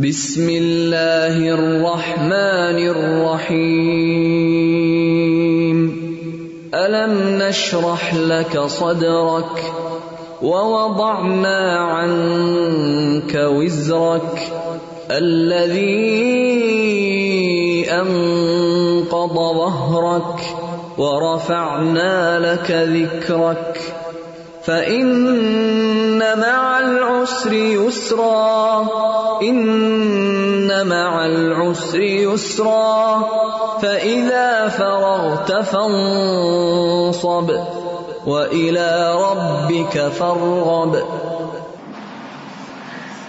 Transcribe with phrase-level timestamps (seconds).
[0.00, 3.86] بسم اللہ الرحمن الرحیم
[6.72, 9.62] الم نشرح لك صدرك
[10.42, 14.42] ووضعنا عنك وزرك
[15.10, 15.86] الذي
[17.90, 20.40] انقض ظهرك
[20.98, 23.95] ورفعنا لك ذكرك
[24.66, 28.88] فإن مع العسر يسرا
[29.42, 33.24] إن مع العسر يسرا
[33.82, 37.50] فإذا فرغت فانصب
[38.26, 41.02] وإلى ربك فارغب.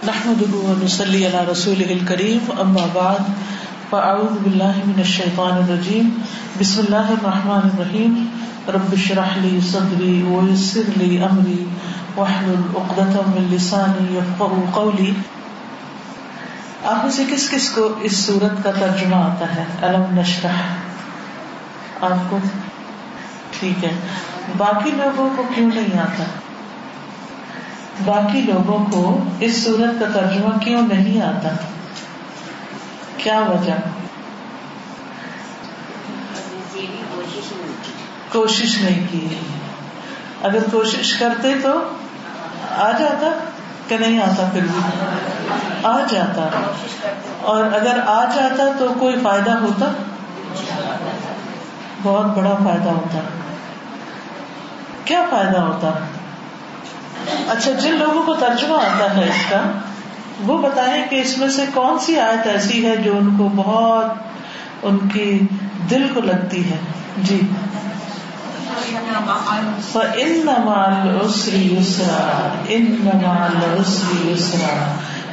[0.08, 3.22] نحمده ونصلي على رسوله الكريم، أما بعد،
[3.92, 6.22] فأعوذ بالله من الشيطان الرجيم.
[6.60, 8.37] بسم الله الرحمن الرحيم.
[8.68, 11.64] رب اشرح لي صدري ويسر لي أمري.
[12.16, 15.12] واحلل عقدة من لساني يفقهوا قولي.
[16.84, 20.62] آپ میں سے کس کس کو اس صورت کا ترجمہ آتا ہے؟ علم نشرح.
[22.00, 22.38] آپ کو؟
[23.60, 23.90] ٹھیک ہے.
[24.56, 26.24] باقی لوگوں کو کیوں نہیں آتا؟
[28.04, 31.48] باقی لوگوں کو اس صورت کا ترجمہ کیوں نہیں آتا؟
[33.16, 33.74] کیا وجہ؟
[38.32, 39.28] کوشش نہیں کی۔
[40.42, 41.70] اگر کوشش کرتے تو
[42.76, 43.38] آ جاتا
[43.88, 44.80] کہ نہیں آتا پھر بھی۔
[45.82, 46.48] آ جاتا۔
[47.42, 49.92] اور اگر آ جاتا تو کوئی فائدہ ہوتا۔
[52.02, 53.18] بہت بڑا فائدہ ہوتا۔
[55.04, 55.90] کیا فائدہ ہوتا؟
[57.48, 59.60] اچھا جن لوگوں کو ترجمہ آتا ہے اس کا،
[60.46, 64.06] وہ بتائیں کہ اس میں سے کون سی آیت ایسی ہے جو ان کو بہت،
[64.82, 65.46] ان کی
[65.90, 66.76] دل کو لگتی ہے۔
[67.18, 67.40] جی۔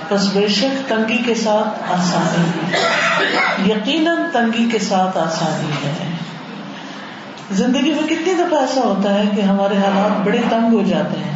[0.09, 2.73] بس بے شک تنگی کے ساتھ آسانی
[3.71, 6.11] یقیناً تنگی کے ساتھ آسانی ہے۔
[7.51, 11.35] زندگی میں کتنی دفعہ ایسا ہوتا ہے کہ ہمارے حالات بڑے تنگ ہو جاتے ہیں۔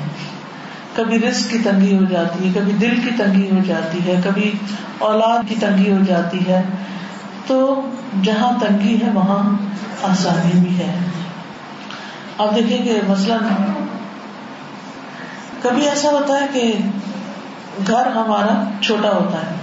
[0.96, 4.51] کبھی رسک کی تنگی ہو جاتی ہے، کبھی دل کی تنگی ہو جاتی ہے، کبھی
[5.00, 6.62] اولاد کی تنگی ہو جاتی ہے۔
[7.47, 7.81] تو
[8.24, 9.53] جہاں تنگی ہے، وہاں
[10.03, 10.96] آسانی بھی ہے۔
[12.39, 13.38] آپ دیکھیں کہ مثلاً
[15.61, 16.73] کبھی ایسا ہوتا ہے کہ
[17.88, 19.55] گھر ہمارا چھوٹا ہوتا ہے۔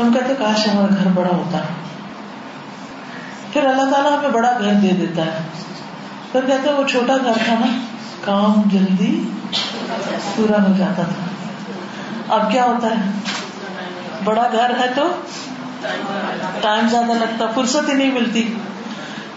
[0.00, 1.84] ہم کہتے کاش ہمارا گھر بڑا ہوتا۔ ہے
[3.52, 5.40] پھر اللہ تعالیٰ ہمیں بڑا گھر دے دیتا ہے۔
[6.32, 7.80] پھر کہتے وہ چھوٹا گھر تھا نا،
[8.24, 9.28] کام جلدی
[10.34, 13.10] پورا ہو جاتا تھا۔ اب کیا ہوتا ہے؟
[14.24, 15.08] بڑا گھر ہے تو
[16.60, 18.54] ٹائم زیادہ لگتا، فرصت ہی نہیں ملتی۔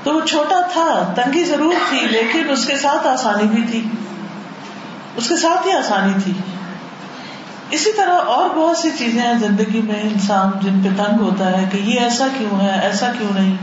[0.07, 3.87] تو وہ چھوٹا تھا، تنگی ضرور تھی، لیکن اس کے ساتھ آسانی بھی تھی۔
[5.15, 6.33] اس کے ساتھ ہی آسانی تھی۔
[7.69, 11.69] اسی طرح اور بہت سی چیزیں ہیں زندگی میں، انسان جن پہ تنگ ہوتا ہے
[11.71, 13.55] کہ یہ ایسا کیوں ہے، ایسا کیوں نہیں۔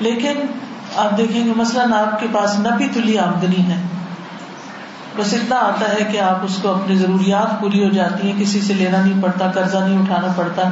[0.00, 0.32] لیکن
[0.96, 3.82] آپ دیکھیں گے، مثلاً آپ کے پاس نبی تلی آمدنی ہے۔
[5.16, 8.60] بس اتنا آتا ہے کہ آپ اس کو اپنی ضروریات پوری ہو جاتی ہیں، کسی
[8.60, 10.62] سے لینا نہیں پڑتا، قرضہ نہیں اٹھانا پڑتا۔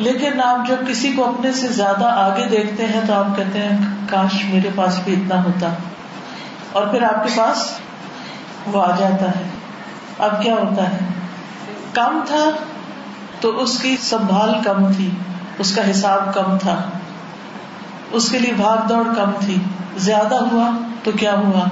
[0.00, 3.78] لیکن آپ جب کسی کو اپنے سے زیادہ آگے دیکھتے ہیں تو آپ کہتے ہیں،
[4.08, 5.68] کاش میرے پاس بھی اتنا ہوتا۔
[6.72, 7.78] اور پھر آپ کے پاس
[8.66, 9.48] وہ آ جاتا ہے۔
[10.18, 10.98] اب کیا ہوتا ہے؟
[11.92, 12.44] کم تھا
[13.40, 15.10] تو اس کی سنبھال کم تھی،
[15.58, 16.82] اس کا حساب کم تھا۔
[18.10, 19.56] اس کے لیے بھاگ دوڑ کم تھی۔
[19.96, 20.70] زیادہ ہوا
[21.02, 21.64] تو کیا ہوا؟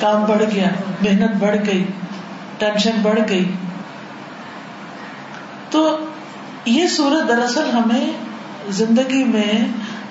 [0.00, 0.68] کام بڑھ گیا،
[1.00, 1.84] محنت بڑھ گئی،
[2.58, 3.52] ٹینشن بڑھ گئی۔
[5.70, 5.98] تو
[6.64, 8.10] یہ صورت دراصل ہمیں
[8.68, 9.52] زندگی میں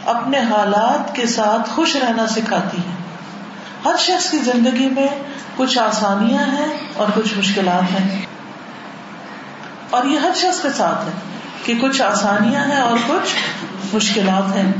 [0.05, 2.95] اپنے حالات کے ساتھ خوش رہنا سکھاتی ہے۔
[3.85, 5.07] ہر شخص کی زندگی میں
[5.57, 8.25] کچھ آسانیاں ہیں اور کچھ مشکلات ہیں۔
[9.89, 11.11] اور یہ ہر شخص کے ساتھ ہے
[11.65, 13.35] کہ کچھ آسانیاں ہیں اور کچھ
[13.95, 14.71] مشکلات ہیں۔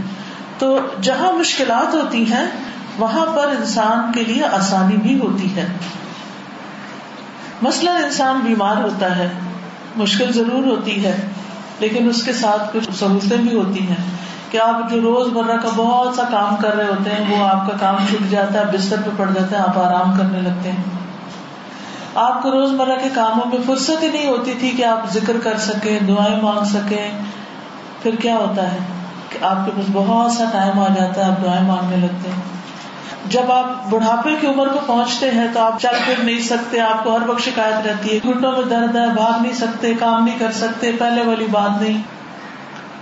[0.57, 2.45] تو جہاں مشکلات ہوتی ہیں،
[2.97, 5.67] وہاں پر انسان کے لیے آسانی بھی ہوتی ہے۔
[7.61, 9.29] مسئلہ انسان بیمار ہوتا ہے،
[9.95, 11.27] مشکل ضرور ہوتی ہے۔
[11.81, 13.95] لیکن اس کے ساتھ کچھ سہولتیں بھی ہوتی ہیں
[14.49, 17.71] کہ آپ جو روز مرہ کا بہت سا کام کر رہے ہوتے ہیں، وہ آپ
[17.71, 20.83] کا کام چھٹ جاتا ہے، بستر پہ پڑ جاتا ہے، آپ آرام کرنے لگتے ہیں۔
[22.15, 25.33] آپ کو روز مرہ کے کاموں میں فرصت ہی نہیں ہوتی تھی کہ آپ ذکر
[25.43, 27.11] کر سکیں، دعائیں مانگ سکیں۔
[28.03, 28.77] پھر کیا ہوتا ہے
[29.29, 32.60] کہ آپ کے پاس بہت سا ٹائم آ جاتا ہے، آپ دعائیں مانگنے لگتے ہیں۔
[33.25, 37.03] جب آپ بڑھاپے کی عمر کو پہنچتے ہیں تو آپ چل پھر نہیں سکتے، آپ
[37.03, 40.39] کو ہر وقت شکایت رہتی ہے۔ گھٹنوں میں درد ہے، بھاگ نہیں سکتے، کام نہیں
[40.39, 42.01] کر سکتے، پہلے والی بات نہیں۔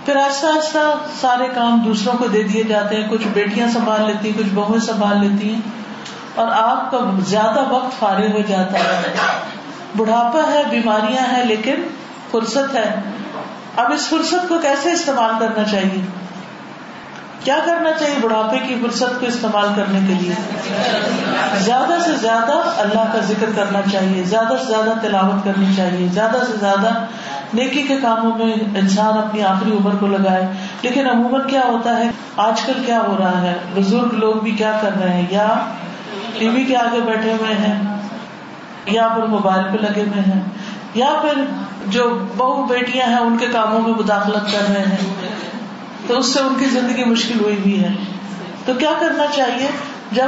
[0.06, 0.78] پھر آہستہ آہستہ
[1.20, 4.80] سارے کام دوسروں کو دے دیے جاتے ہیں، کچھ بیٹیاں سنبھال لیتی ہیں، کچھ بہویں
[4.80, 5.60] سنبھال لیتی ہیں۔
[6.34, 9.14] اور آپ کا زیادہ وقت فارغ ہو جاتا ہے۔
[9.96, 11.74] بڑھاپا ہے، بیماریاں ہیں، لیکن
[12.30, 13.00] فرصت ہے۔
[13.76, 16.19] اب اس فرصت کو کیسے استعمال کرنا چاہیے؟
[17.44, 20.34] کیا کرنا چاہیے بڑھاپے کی فرصت کو استعمال کرنے کے لیے؟
[21.58, 26.36] زیادہ سے زیادہ اللہ کا ذکر کرنا چاہیے، زیادہ سے زیادہ تلاوت کرنی چاہیے، زیادہ
[26.46, 27.04] سے زیادہ
[27.54, 30.46] نیکی کے کاموں میں انسان اپنی آخری عمر کو لگائے۔
[30.82, 34.78] لیکن عموماً کیا ہوتا ہے؟ آج کل کیا ہو رہا ہے؟ بزرگ لوگ بھی کیا
[34.82, 35.48] کر رہے ہیں؟ یا
[36.38, 37.82] ٹی وی کے آگے بیٹھے ہوئے ہیں،
[38.86, 40.40] یا پھر موبائل پہ لگے ہوئے ہیں،
[40.94, 41.44] یا پھر
[41.86, 45.30] جو بہو بیٹیاں ہیں، ان کے کاموں میں مداخلت کر رہے ہیں۔
[46.10, 47.88] تو اس سے ان کی زندگی مشکل ہوئی بھی ہے۔
[48.64, 49.68] تو کیا کرنا چاہیے؟
[50.12, 50.26] جب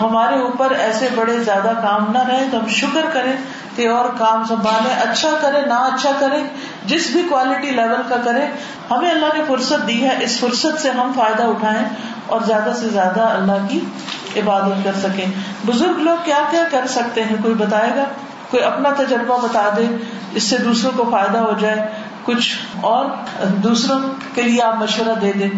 [0.00, 3.32] ہمارے اوپر ایسے بڑے زیادہ کام نہ رہے تو ہم شکر کریں
[3.76, 6.42] کہ اور کام سنبھالے اچھا کرے نہ اچھا کرے
[6.86, 8.46] جس بھی کوالٹی لیول کا کرے
[8.90, 11.88] ہمیں اللہ نے فرصت دی ہے، اس فرصت سے ہم فائدہ اٹھائیں
[12.26, 13.80] اور زیادہ سے زیادہ اللہ کی
[14.36, 15.26] عبادت کر سکیں۔
[15.66, 18.04] بزرگ لوگ کیا کیا کر سکتے ہیں؟ کوئی بتائے گا؟
[18.50, 19.86] کوئی اپنا تجربہ بتا دے،
[20.34, 21.76] اس سے دوسروں کو فائدہ ہو جائے۔
[22.24, 23.06] کچھ اور
[23.48, 23.98] دوسروں
[24.34, 25.48] کے لیے آپ مشورہ دے دیں۔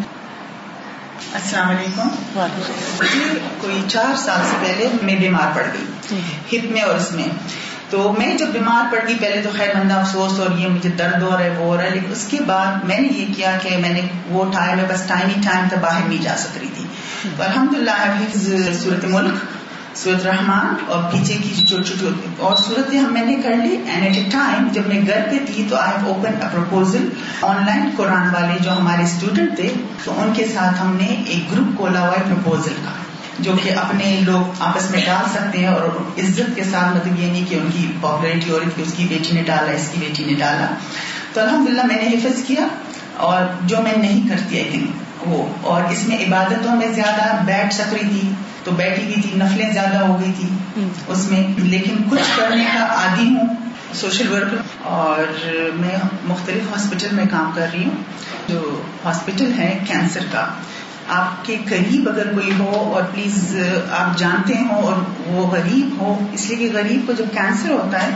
[1.35, 2.09] السلام علیکم۔
[3.61, 6.19] کوئی چار سال سے پہلے میں بیمار پڑ گئی۔
[6.59, 7.29] ہپ میں اور اس میں۔
[7.91, 11.23] تو میں جب بیمار پڑ گئی پہلے تو خیر مندہ افسوس اور یہ مجھے درد
[11.23, 13.59] ہو رہا ہے وہ ہو رہا ہے۔ لیکن اس کے بعد میں نے یہ کیا
[13.63, 16.59] کہ میں نے وہ ٹائم میں بس ٹائم ہی ٹائم تک باہر نہیں جا سک
[16.59, 16.85] رہی تھی۔
[17.39, 19.35] الحمد للہ صورت ملک۔
[19.97, 24.03] سورت رحمان اور پیچھے کی چھوٹی چھوٹی اور صورت ہم میں نے کر لی اینڈ
[24.03, 27.09] ایٹ اے ٹائم جب میں گھر پہ تھی تو آئی open a proposal
[27.43, 29.73] online قرآن والے جو ہمارے اسٹوڈنٹ تھے،
[30.05, 32.91] تو ان کے ساتھ ہم نے ایک گروپ کھولا ہوا ہے پرپوزل کا،
[33.39, 35.85] جو کہ اپنے لوگ آپس میں ڈال سکتے ہیں اور
[36.19, 39.07] عزت کے ساتھ مطلب یہ نہیں کہ ان کی پاپولیرٹی ہو رہی تھی اس کی
[39.09, 40.67] بیٹی نے ڈالا، اس کی بیٹی نے ڈالا۔
[41.33, 42.67] تو الحمد للہ میں نے حفظ کیا
[43.17, 44.91] اور جو میں نہیں کرتی آئی تھنک
[45.21, 48.33] وہ۔ اور اس میں عبادتوں میں زیادہ بیٹھ سک رہی تھی۔
[48.65, 52.87] تو بیٹھی ہوئی تھی، نفلیں زیادہ ہو گئی تھی اس میں۔ لیکن کچھ کرنے کا
[52.87, 53.55] عادی ہوں
[53.95, 58.03] سوشل ورکر۔ اور میں مختلف ہاسپٹل میں کام کر رہی ہوں،
[58.49, 60.47] جو ہاسپٹل ہے کینسر کا۔
[61.09, 63.57] آپ کے قریب اگر کوئی ہو اور پلیز،
[63.91, 64.95] آپ جانتے ہوں اور
[65.27, 68.11] وہ غریب ہو، اس لیے کہ غریب کو جب کینسر ہوتا ہے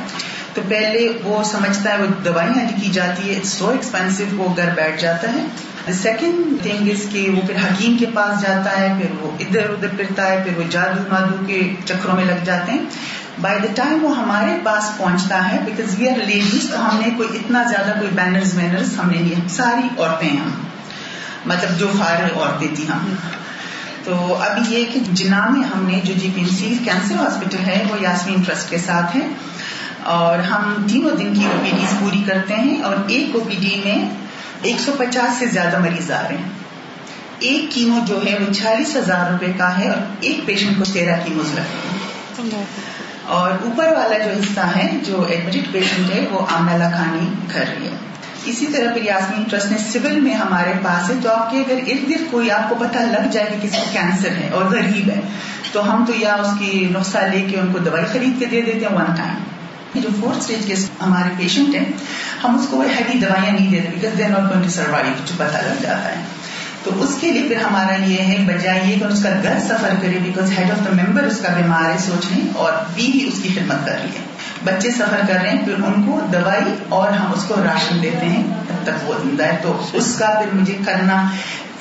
[0.58, 4.68] تو پہلے وہ سمجھتا ہے وہ دوائیاں لکھی جاتی ہے اٹس سو ایکسپینسو وہ گھر
[4.74, 5.46] بیٹھ جاتا ہے۔
[5.92, 9.88] سیکنڈ تھنگ از کہ وہ پھر حکیم کے پاس جاتا ہے، پھر وہ ادھر ادھر
[9.96, 12.78] پھرتا ہے، پھر وہ جادو مادو کے چکروں میں لگ جاتے ہیں۔
[13.40, 17.10] بائی دا ٹائم وہ ہمارے پاس پہنچتا ہے بیکاز وی آر لیڈیز تو ہم نے
[17.16, 20.50] کوئی اتنا زیادہ کوئی بینرز وینرز ہم نے نہیں۔ ساری عورتیں ہم۔
[21.46, 23.14] مطلب جو فارغ عورتیں تھیں ہم۔
[24.04, 27.64] تو ابھی یہ کہ جنا میں ہم نے جو G P N C cancer hospital
[27.66, 29.28] ہے، وہ یاسمین ٹرسٹ کے ساتھ ہے۔
[30.08, 33.56] اور ہم تینوں دن کی او پی ڈیز پوری کرتے ہیں اور ایک او پی
[33.60, 34.10] ڈی میں
[34.62, 36.48] ایک سو پچاس سے زیادہ مریض آ رہے ہیں۔
[37.38, 41.16] ایک کیمو جو ہے وہ چالیس ہزار روپے کا ہے اور ایک پیشنٹ کو تیرہ
[41.24, 41.98] کیموز لگتے ہیں۔
[43.24, 47.86] اور اوپر والا جو حصہ ہے، جو ایڈمٹ پیشنٹ ہے، وہ آمنا خانی کر رہی
[47.86, 47.96] ہے۔
[48.44, 51.78] اسی طرح پھر یاسمین ٹرسٹ نے سول میں ہمارے پاس ہے، تو آپ کے اگر
[51.86, 55.10] ارد گرد کوئی آپ کو پتہ لگ جائے کہ کسی کو کینسر ہے اور غریب
[55.10, 55.20] ہے،
[55.72, 58.62] تو ہم تو یا اس کی نسخہ لے کے ان کو دوائی خرید کے دے
[58.62, 59.57] دیتے ہیں ون ٹائم
[60.00, 60.74] کہ جو فورتھ اسٹیج کے
[61.04, 61.84] ہمارے پیشنٹ ہیں،
[62.44, 65.12] ہم اس کو وہ ہیوی دوائیاں نہیں دیتے because they are not going to survive
[65.26, 66.22] جو پتہ لگ جاتا ہے۔
[66.84, 69.88] تو اس کے لیے پھر ہمارا یہ ہے، بجائے یہ کہ اس کا گھر سفر
[70.02, 73.48] کرے because head of the member اس کا بیمار ہے سوچنے اور بیوی اس کی
[73.48, 74.24] خدمت کر رہی ہے۔
[74.64, 78.26] بچے سفر کر رہے ہیں، پھر ان کو دوائی اور ہم اس کو راشن دیتے
[78.26, 81.30] ہیں۔ تب تک وہ زندہ ہے۔ تو اس کا پھر مجھے کرنا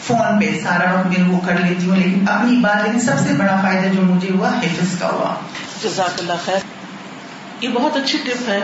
[0.04, 3.34] فون پہ سارا وقت میں وہ کر لیتی ہوں، لیکن اپنی بات لیکن سب سے
[3.34, 5.36] بڑا فائدہ جو مجھے ہوا حفظ کا ہوا۔
[5.84, 6.77] جزاک اللہ خیر۔
[7.62, 8.62] یہ بہت اچھی ٹپ ہے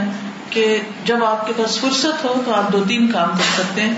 [0.49, 3.93] کہ جب آپ کے پاس فرصت ہو تو آپ دو تین کام کر سکتے ہیں۔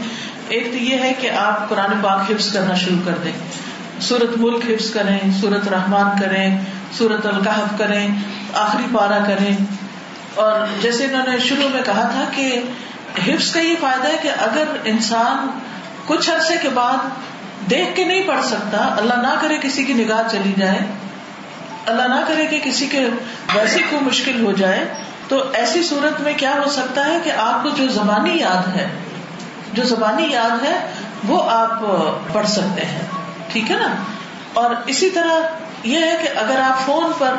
[0.47, 3.31] ایک تو یہ ہے کہ آپ قرآن پاک حفظ کرنا شروع کر دیں۔
[3.99, 6.57] سورت ملک حفظ کریں، سورت رحمان کریں،
[6.97, 8.07] سورت القحف کریں،
[8.53, 9.57] آخری پارا کریں۔
[10.35, 12.59] اور جیسے انہوں نے شروع میں کہا تھا کہ
[13.27, 15.59] حفظ کا یہ فائدہ ہے کہ اگر انسان
[16.05, 16.97] کچھ عرصے کے بعد
[17.69, 20.79] دیکھ کے نہیں پڑھ سکتا، اللہ نہ کرے کسی کی نگاہ چلی جائے۔
[21.85, 23.09] اللہ نہ کرے کہ کسی کے
[23.53, 24.93] ویسے کو مشکل ہو جائے،
[25.27, 28.87] تو ایسی صورت میں کیا ہو سکتا ہے کہ آپ کو جو زبانی یاد ہے،
[29.73, 30.91] جو زبانی یاد ہے،
[31.27, 31.79] وہ آپ
[32.33, 33.01] پڑھ سکتے ہیں۔
[33.51, 33.95] ٹھیک ہے نا؟
[34.53, 35.39] اور اسی طرح
[35.83, 37.33] یہ ہے کہ اگر آپ فون پر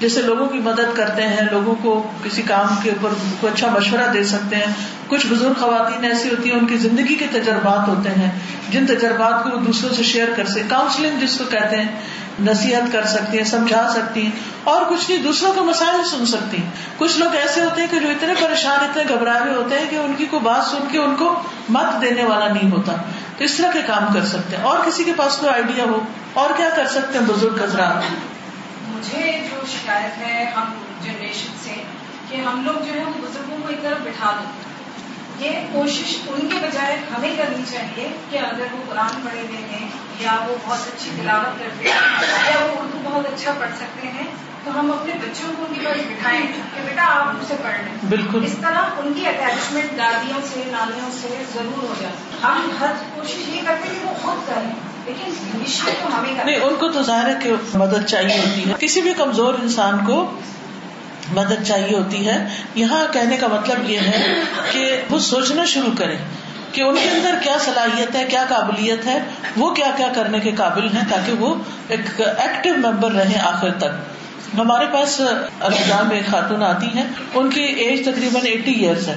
[0.00, 3.08] جیسے لوگوں کی مدد کرتے ہیں، لوگوں کو کسی کام کے اوپر
[3.40, 4.72] کوئی اچھا مشورہ دے سکتے ہیں۔
[5.06, 8.30] کچھ بزرگ خواتین ایسی ہوتی ہیں، ان کی زندگی کے تجربات ہوتے ہیں۔
[8.68, 11.88] جن تجربات کو وہ دوسروں سے شیئر کر سکتے کاؤنسلنگ جس کو کہتے ہیں،
[12.40, 14.30] نصیحت کر سکتی ہیں، سمجھا سکتی ہیں۔
[14.64, 17.98] اور کچھ نہیں، دوسروں کا مسائل سن سکتی ہیں۔ کچھ لوگ ایسے ہوتے ہیں کہ
[17.98, 20.98] جو اتنے پریشان، اتنے گھبرائے ہوئے ہوتے ہیں کہ ان کی کوئی بات سن کے
[20.98, 22.92] ان کو مت دینے والا نہیں ہوتا۔
[23.38, 26.00] تو اس طرح کے کام کر سکتے ہیں۔ اور کسی کے پاس کوئی آئیڈیا ہو،
[26.32, 28.02] اور کیا کر سکتے ہیں بزرگ حضرات؟
[28.98, 30.64] مجھے جو شکایت ہے ہم
[31.02, 31.82] جنریشن سے
[32.28, 34.68] کہ ہم لوگ جو ہے بزرگوں کو ایک طرف بٹھا دیں۔
[35.38, 39.88] یہ کوشش ان کے بجائے ہمیں کرنی چاہیے کہ اگر وہ قرآن پڑھے ہوئے ہیں
[40.18, 41.96] یا وہ بہت اچھی تلاوت کرتے ہیں
[42.50, 44.26] یا وہ اردو بہت اچھا پڑھ سکتے ہیں
[44.64, 47.80] تو ہم اپنے بچوں کو ان کے پاس بٹھائیں کہ بیٹا آپ مجھ سے پڑھ
[47.84, 52.70] لیں۔ بالکل۔ اس طرح ان کی اٹیچمنٹ دادیوں سے نانیوں سے ضرور ہو جاتی ہم
[52.80, 57.28] ہر کوشش یہ کرتے ہیں کہ وہ خود کریں۔ لیکن نہیں، ان کو تو ظاہر
[57.28, 60.40] ہے کہ مدد چاہیے ہوتی ہے۔ کسی بھی کمزور انسان کو
[61.32, 64.34] مدد چاہیے ہوتی ہے۔ یہاں کہنے کا مطلب یہ ہے
[64.72, 66.16] کہ وہ سوچنا شروع کریں
[66.72, 69.18] کہ ان کے اندر کیا صلاحیت ہے، کیا قابلیت ہے،
[69.56, 71.54] وہ کیا کیا کرنے کے قابل ہیں تاکہ وہ
[71.88, 74.18] ایک ایکٹیو ممبر رہے آخر تک۔
[74.54, 79.16] ہمارے پاس رمضان میں ایک خاتون آتی ہیں۔ ان کی ایج تقریباً ایٹی ایئرس ہے۔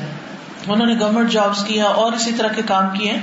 [0.67, 3.19] انہوں نے گورنمنٹ جابس کیا اور اسی طرح کے کام کیے۔ ہیں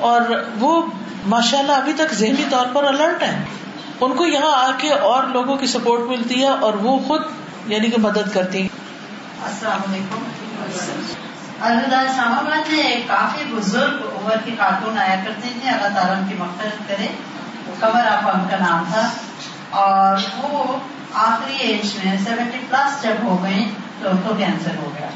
[0.00, 0.20] اور
[0.58, 0.82] وہ
[1.26, 3.44] ماشاء اللہ ابھی تک ذہنی طور پر الرٹ ہیں۔
[4.00, 7.22] ان کو یہاں آ کے اور لوگوں کی سپورٹ ملتی ہے اور وہ خود
[7.66, 8.68] یعنی کہ مدد کرتی
[9.44, 10.22] السلام علیکم۔
[11.60, 16.34] الوداع اسلام آباد میں کافی بزرگ عمر کی خاتون آیا کرتے تھے۔ اللہ تعالیٰ کی
[16.38, 17.06] مفرت کرے۔
[17.80, 19.10] قمر آپا ان کا نام تھا۔
[19.70, 20.76] اور وہ
[21.14, 23.70] آخری ایج میں سیونٹی پلس جب ہو گئی
[24.02, 25.08] تو ان کو کینسر ہو گیا۔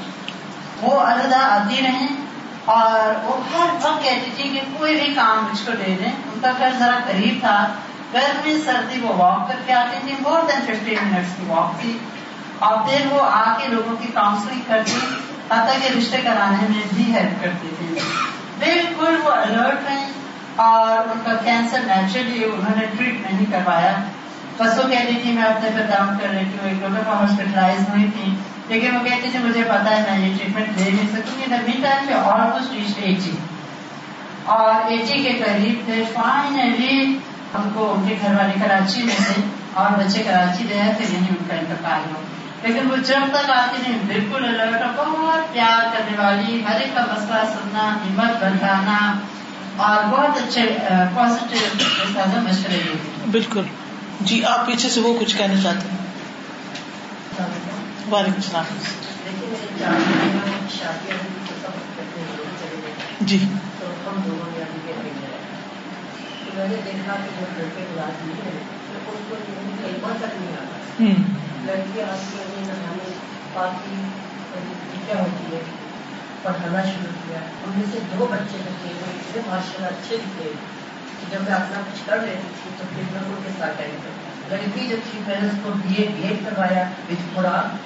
[0.82, 2.23] وہ الوداع آتی رہیں۔
[2.64, 6.40] اور وہ ہر وقت کہتی تھی کہ کوئی بھی کام مجھ کو دے دیں۔ ان
[6.42, 7.68] کا گھر ذرا قریب تھا۔
[8.14, 11.98] گرمی سردی وہ واک کر کے آتی تھی مور دین ففٹین منٹس کی واک تھی۔
[12.58, 14.98] اور پھر وہ آ کے لوگوں کی کاؤنسلنگ کرتی،
[15.50, 17.98] حتیٰ کہ رشتے کرانے میں بھی ہیلپ کرتی تھی۔
[18.58, 20.10] بالکل وہ الرٹ رہیں
[20.56, 23.96] اور ان کا کینسر نیچرلی انہوں نے ٹریٹ نہیں کروایا۔
[24.58, 28.10] بس وہ کہتی تھی، میں اپنے پہ کام کر رہی تھی ایک دفعہ ہاسپٹلائز ہوئی
[28.14, 28.34] تھی
[28.68, 31.80] لیکن وہ کہتی تھی مجھے پتا ہے میں یہ ٹریٹمنٹ لے نہیں سکوں گی مین
[31.82, 33.36] ٹائم پہ آلموسٹ ریچ ایجی
[34.46, 36.96] اور ایجی کے قریب تھے فائنلی
[37.54, 39.42] ہم کو ان کے گھر والے کراچی میں تھے
[39.74, 42.22] اور بچے کراچی رہے تھے یہیں ان کا انتقال ہو
[42.62, 47.04] لیکن وہ جب تک آتی نہیں بالکل الرٹ بہت پیار کرنے والی ہر ایک کا
[47.12, 48.98] مسئلہ سننا ہمت بڑھانا
[49.78, 50.66] اور بہت اچھے
[51.14, 52.80] پازیٹیو مشورے
[53.30, 53.66] بالکل
[54.20, 56.03] جی آپ پیچھے سے وہ کچھ کہنا چاہتے ہیں
[58.10, 58.64] وعلیکم السلام۔
[63.20, 63.38] جی۔
[66.54, 69.14] میں نے دیکھا کہ جو لڑکے کو
[69.82, 70.76] کلمہ تک نہیں آتا
[71.64, 73.12] لڑکی آج کی نہانے
[73.52, 73.96] پاکی
[75.06, 75.62] کیا ہوتی ہے
[76.42, 80.52] پڑھانا شروع کیا ان میں سے دو بچے جو تھے اتنے ماشاء اللہ اچھے دکھے
[81.20, 83.82] کہ جب میں اپنا کچھ کر رہی تھی تو پھر میں ان کے ساتھ
[84.50, 87.76] لڑکی جو تھی میں نے اس کو بی اے بی ایڈ کروایا وتھ قرآن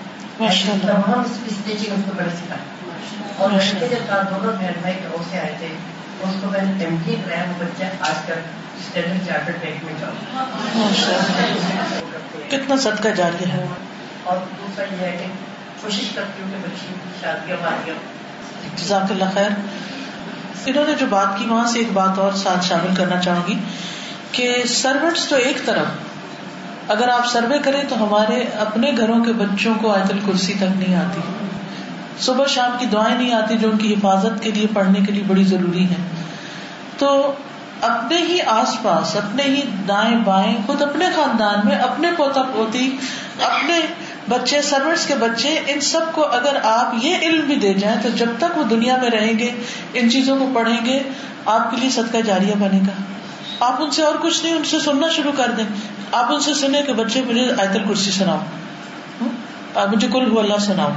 [0.40, 2.90] اللہ تمام اسٹیچنگ اس کو سکھایا
[3.36, 5.66] اور لڑکے جب دونوں بہن بھائی گھروں سے آئے تھے
[6.20, 8.34] اس کو میں نے کرایا وہ بچہ آج کل
[8.78, 9.94] اسٹینڈرڈ بینک میں
[12.48, 13.66] کتنا صدقہ جاری ہے؟
[14.24, 15.26] اور دوسرا یہ ہے کہ
[15.80, 17.92] کوشش کرتی ہوں کہ بچی کی شادی ہماری
[18.76, 19.50] جزاک اللہ خیر.
[20.66, 23.58] انہوں نے جو بات کی وہاں سے ایک بات اور ساتھ شامل کرنا چاہوں گی
[24.32, 25.86] کہ سروٹس تو ایک طرف
[26.88, 30.94] اگر آپ سروے کریں تو ہمارے اپنے گھروں کے بچوں کو آیت الکرسی تک نہیں
[30.94, 31.20] آتی۔
[32.20, 35.22] صبح شام کی دعائیں نہیں آتی جو ان کی حفاظت کے لیے پڑھنے کے لیے
[35.26, 35.96] بڑی ضروری ہے
[36.98, 37.32] تو
[37.82, 42.96] اپنے ہی آس پاس، اپنے ہی دائیں بائیں، خود اپنے خاندان میں، اپنے پوتا پوتی،
[43.42, 43.80] اپنے
[44.28, 48.08] بچے سروٹس کے بچے، ان سب کو اگر آپ یہ علم بھی دے جائیں تو
[48.08, 49.50] جب تک وہ دنیا میں رہیں گے،
[49.94, 51.02] ان چیزوں کو پڑھیں گے،
[51.46, 53.02] آپ کے لیے صدقہ جاریہ بنے گا۔
[53.60, 55.64] آپ ان سے اور کچھ نہیں، ان سے سننا شروع کر دیں۔
[56.12, 58.38] آپ ان سے سنیں کہ بچے مجھے آیت الکرسی سناؤ۔
[59.74, 60.90] آپ مجھے کل ہو اللہ سناؤ۔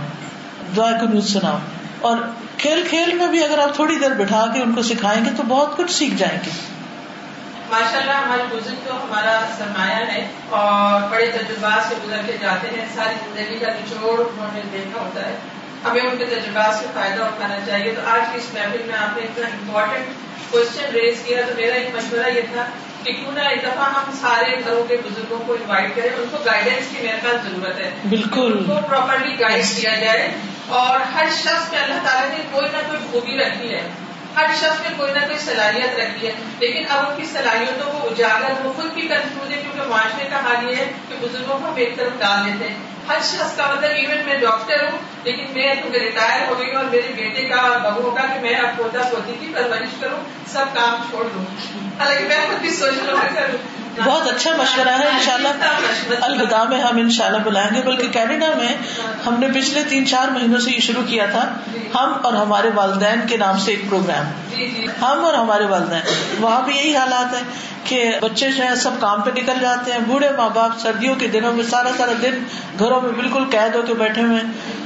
[0.78, 1.58] دعا کو سناؤ۔
[2.02, 2.18] اور
[2.58, 5.44] کھیل کھیل میں بھی اگر آپ تھوڑی دیر بٹھا کے ان کو سکھائیں گے تو
[5.44, 6.52] بہت کچھ سیکھ جائیں گے۔
[7.70, 12.68] ماشاء اللہ ہمارے بزرگ تو ہمارا سرمایہ ہے اور بڑے تجربات سے گزر کے جاتے
[12.68, 15.36] ہیں۔ ساری زندگی کا نچوڑ انہوں نے دیکھا ہوتا ہے۔
[15.86, 19.18] ہمیں ان کے تجربات سے فائدہ اٹھانا چاہیے۔ تو آج کی اس محفل میں آپ
[19.18, 20.06] نے اتنا امپورٹنٹ
[20.52, 22.64] کوشچن ریز کیا۔ تو میرا ایک مشورہ یہ تھا
[23.04, 26.38] کہ کیوں نہ ایک دفعہ ہم سارے گھروں کے بزرگوں کو انوائٹ کریں ان کو
[26.46, 30.32] گائیڈنس کی میرے پاس ضرورت ہے۔ بالکل۔ ان کو پراپرلی گائڈ کیا جائے۔
[30.68, 33.88] اور ہر شخص میں اللہ تعالیٰ نے کوئی نہ کوئی خوبی رکھی ہے۔
[34.36, 38.08] ہر شخص میں کوئی نہ کوئی صلاحیت رکھی ہے۔ لیکن اب ان کی صلاحیتوں کو
[38.08, 41.74] اجاگر وہ خود بھی کنفیوز ہے کیونکہ معاشرے کا حال یہ ہے کہ بزرگوں کو
[41.76, 45.74] ایک طرف ڈال دیتے ہیں۔ ہر شخص کا مطلب ایون میں ڈاکٹر ہوں لیکن میں
[45.76, 49.02] تو ریٹائر ہو گئی ہوں اور میرے بیٹے کا بہو کا کہ میں اب پوتا
[49.12, 50.20] پوتی کی پرورش کروں
[50.52, 51.46] سب کام چھوڑ دوں۔
[52.00, 53.58] حالانکہ میں خود بھی سوچ لوں کروں۔
[54.04, 55.48] بہت اچھا مشورہ ہے انشاءاللہ
[56.22, 58.76] الوداع میں ہم انشاءاللہ بلائیں گے بلکہ کینیڈا میں
[59.26, 61.54] ہم نے پچھلے تین چار مہینوں سے یہ شروع کیا تھا
[61.96, 64.32] ہم اور ہمارے والدین کے نام سے ایک پروگرام۔
[65.02, 67.42] ہم اور ہمارے والدین۔ وہاں بھی یہی حالات ہے
[67.92, 71.28] کہ بچے جو ہیں سب کام پہ نکل جاتے ہیں، بوڑھے ماں باپ سردیوں کے
[71.28, 72.44] دنوں میں سارا سارا دن
[72.80, 74.42] گھروں میں بالکل قید ہو کے بیٹھے ہوئے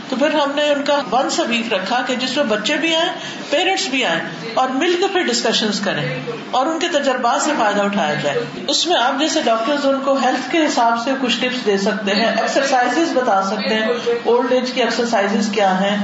[0.10, 2.96] تو پھر ہم نے ان کا ون سا ویک رکھا کہ جس میں بچے بھی
[2.96, 3.10] آئیں
[3.50, 4.20] پیرنٹس بھی آئیں،
[4.54, 6.04] اور مل کے پھر ڈسکشن کریں،
[6.52, 10.14] اور ان کے تجربات سے فائدہ اٹھایا جائے۔ اس میں آپ جیسے ڈاکٹر ان کو
[10.24, 14.72] ہیلتھ کے حساب سے کچھ ٹپس دے سکتے ہیں ایکسرسائز بتا سکتے ہیں اولڈ ایج
[14.72, 15.96] کی ایکسرسائز کیا ہیں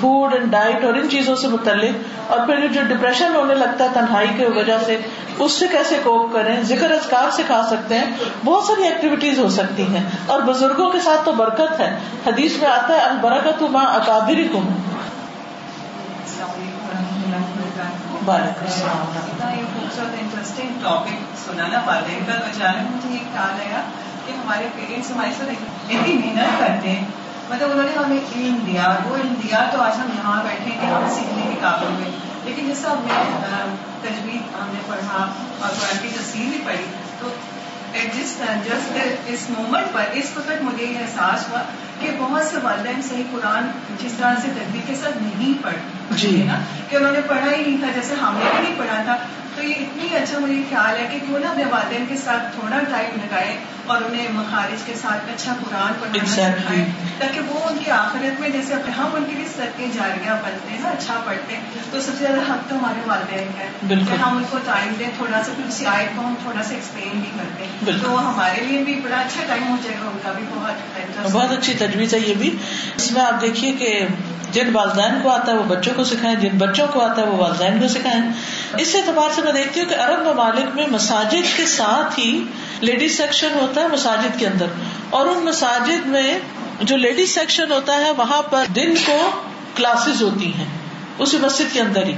[0.00, 3.88] فوڈ اینڈ ڈائٹ اور ان چیزوں سے متعلق، اور پھر جو ڈپریشن ہونے لگتا ہے،
[3.94, 4.96] تنہائی کی وجہ سے،
[5.38, 9.82] اس سے کیسے کوپ کریں، ذکر ازکار سکھا سکتے ہیں، بہت ساری ایکٹیویٹیز ہو سکتی
[9.86, 11.94] ہیں، اور بزرگوں کے ساتھ تو برکت ہے۔
[12.26, 14.68] حدیث میں آتا ہے البرا البرکت ماں اکابری کم
[19.74, 23.82] خوبصورت انٹرسٹنگ ٹاپک سنا نا والدین کا اچانک مجھے یہ خیال آیا
[24.26, 27.04] کہ ہمارے پیرنٹس ہمارے ساتھ اتنی محنت کرتے ہیں۔
[27.48, 30.86] مطلب انہوں نے ہمیں علم دیا، وہ علم دیا، تو آج ہم یہاں بیٹھے کہ
[30.86, 32.10] ہم سیکھنے کے قابل ہوئے
[32.44, 33.12] لیکن جیسا ہم نے
[34.00, 35.26] تجویز ہم نے پڑھا
[35.60, 36.84] اور قرآن کی تصویر بھی پڑھی،
[37.18, 37.28] تو
[37.92, 38.42] جسٹ
[39.26, 41.62] اس مومنٹ پر اس وقت مجھے یہ احساس ہوا
[42.00, 43.66] کہ بہت سے والدین صحیح قرآن
[44.02, 47.62] جس طرح سے تجویز کے ساتھ نہیں پڑھ جی نا کہ انہوں نے پڑھا ہی
[47.62, 49.16] نہیں تھا جیسے ہم نے بھی نہیں پڑھا تھا
[49.56, 52.78] تو یہ اتنی اچھا مجھے خیال ہے کہ کیوں نہ اپنے والدین کے ساتھ تھوڑا
[52.90, 56.84] ٹائم لگائے اور انہیں مخارج کے ساتھ اچھا قرآن پڑھنا سکھائے
[57.18, 60.78] تاکہ وہ ان کی آخرت میں جیسے ہم ان کے لیے سر جاریاں پڑھتے ہیں
[60.80, 64.14] نا اچھا پڑھتے ہیں۔ تو سب سے زیادہ حق تو ہمارے والدین کا ہے کہ
[64.14, 67.20] ہم ان کو ٹائم دیں تھوڑا سا پھر اسی آئے کو ہم تھوڑا سا ایکسپلین
[67.20, 70.32] بھی کرتے ہیں تو ہمارے لیے بھی بڑا اچھا ٹائم ہو جائے گا ان کا
[70.32, 72.56] بھی بہت بہت اچھی تجویز ہے یہ بھی۔
[72.96, 74.06] اس میں آپ دیکھیے کہ
[74.52, 77.36] جن والدین کو آتا ہے وہ بچوں کو سکھائیں جن بچوں کو آتا ہے وہ
[77.36, 78.22] والدین کو سکھائیں۔
[78.78, 82.44] اس اعتبار سے میں دیکھتی ہوں کہ عرب ممالک میں مساجد کے ساتھ ہی
[82.80, 84.66] لیڈیز سیکشن ہوتا ہے مساجد کے اندر۔
[85.10, 86.38] اور ان مساجد میں
[86.82, 89.30] جو لیڈیز سیکشن ہوتا ہے، وہاں پر دن کو
[89.74, 90.64] کلاسز ہوتی ہیں،
[91.18, 92.14] اسی مسجد کے اندر ہی۔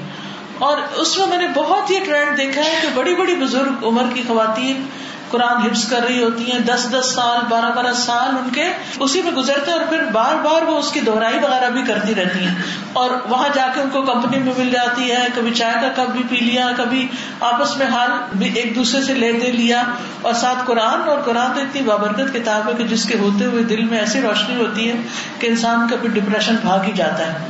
[0.59, 4.15] اور اس میں میں نے بہت یہ ٹرینڈ دیکھا ہے کہ بڑی بڑی بزرگ عمر
[4.15, 4.87] کی خواتین
[5.31, 8.65] قرآن حفظ کر رہی ہوتی ہیں، دس دس سال، بارہ بارہ سال ان کے
[9.01, 12.39] اسی میں گزرتے اور پھر بار بار وہ اس کی دہرائی وغیرہ بھی کرتی رہتی
[12.39, 12.55] ہیں۔
[12.93, 16.11] اور وہاں جا کے ان کو کمپنی میں مل جاتی ہے، کبھی چائے کا کپ
[16.11, 17.09] بھی پی لیا، کبھی
[17.41, 19.83] آپس میں حال بھی ایک دوسرے سے لے دے لیا۔
[20.23, 23.63] اور ساتھ قرآن، اور قرآن تو اتنی بابرکت کتاب ہے کہ جس کے ہوتے ہوئے
[23.63, 24.95] دل میں ایسی روشنی ہوتی ہے
[25.39, 27.47] کہ انسان کا ڈپریشن بھاگ ہی جاتا ہے۔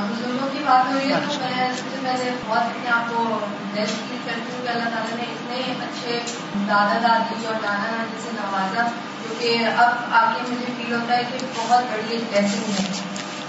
[0.00, 3.46] بزرگوں کی بات ہو رہی ہے تو میں سب سے پہلے بہت اپنے آپ کو
[3.74, 6.20] دل فیل کرتی ہوں کہ اللہ تعالیٰ نے اتنے اچھے
[6.68, 8.86] دادا دادی اور نانا نانی سے نوازا
[9.22, 12.92] کیونکہ اب آگے مجھے فیل ہوتا ہے کہ بہت بڑی ایک بلیسنگ ہے۔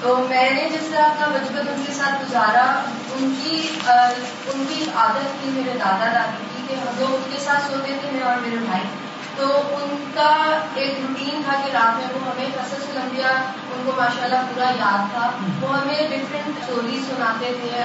[0.02, 2.82] تو میں نے جس طرح اپنا بچپن ان کے ساتھ گزارا،
[3.16, 3.68] ان کی
[4.54, 7.98] ان کی عادت تھی میرے دادا دادی کی کہ ہم لوگ ان کے ساتھ سوتے
[8.02, 8.82] تھے، میں اور میرے بھائی۔
[9.38, 9.46] تو
[9.76, 10.30] ان کا
[10.76, 13.36] ایک روٹین تھا کہ رات میں وہ ہمیں قصص الانبیاء
[13.72, 15.30] ان کو ماشاء اللہ پورا یاد تھا۔
[15.62, 17.84] وہ ہمیں ڈفرینٹ اسٹوریز سناتے تھے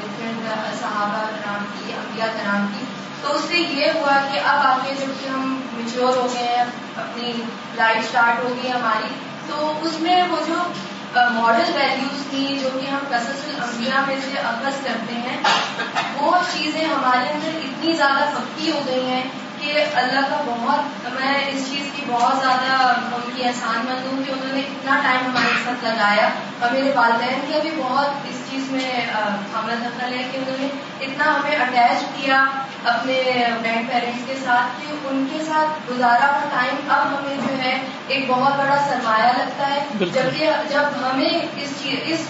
[0.00, 0.48] ڈفرینٹ
[0.80, 2.84] صحابہ نام کی، انبیاء کا نام کی۔
[3.22, 6.64] تو اس سے یہ ہوا کہ اب آگے جبکہ ہم میچور ہو گئے ہیں،
[6.96, 7.32] اپنی
[7.76, 9.14] لائف اسٹارٹ ہو گئی ہماری،
[9.46, 10.62] تو اس میں وہ جو
[11.14, 15.36] ماڈل ویلیوز تھی جو کہ ہم قصص الانبیاء میں سے اخذ کرتے ہیں،
[16.16, 19.22] وہ چیزیں ہمارے اندر اتنی زیادہ پکی ہو گئی ہیں
[19.66, 24.22] کہ اللہ کا بہت میں اس چیز کی بہت زیادہ ان کی احسان مند ہوں
[24.26, 26.28] کہ انہوں نے اتنا ٹائم ہمارے ساتھ لگایا
[26.60, 28.90] اور میرے والدین کا بھی بہت اس چیز میں
[29.54, 30.68] حمل دخل ہے کہ انہوں نے
[31.00, 32.44] اتنا ہمیں اٹیچ کیا
[32.84, 33.12] اپنے
[33.62, 37.78] گرینڈ پیرنٹس کے ساتھ کہ ان کے ساتھ گزارا ہوا ٹائم اب ہمیں جو ہے
[38.08, 42.20] ایک بہت بڑا سرمایہ لگتا ہے۔ جبکہ جب ہمیں اس چیز اس